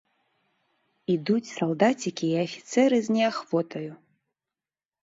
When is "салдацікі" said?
1.59-2.25